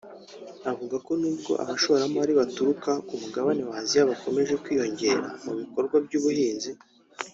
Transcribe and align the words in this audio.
avuga 0.71 0.95
ko 1.05 1.11
nubwo 1.21 1.51
hari 1.57 1.61
abashoramari 1.69 2.31
baturuka 2.39 2.91
ku 3.07 3.13
mugabane 3.21 3.61
w’Aziya 3.69 4.09
bakomeje 4.11 4.53
kwiyongera 4.63 5.27
mu 5.43 5.51
bikorwa 5.59 5.95
by’ubuhinzi 6.05 6.71